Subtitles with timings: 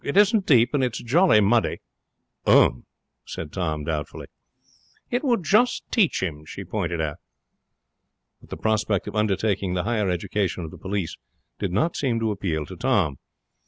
[0.03, 1.77] It isn't deep, and it's jolly muddy.'
[2.47, 2.85] 'Um!'
[3.23, 4.25] said Tom, doubtfully.
[5.11, 7.17] 'It would just teach him,' she pointed out.
[8.39, 11.17] But the prospect of undertaking the higher education of the police
[11.59, 13.19] did not seem to appeal to Tom.